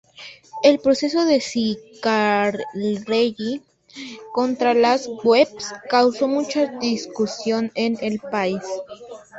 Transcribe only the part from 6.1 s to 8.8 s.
mucha discusión en el país.